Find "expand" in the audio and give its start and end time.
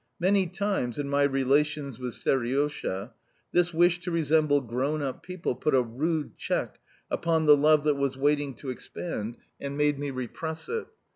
8.71-9.37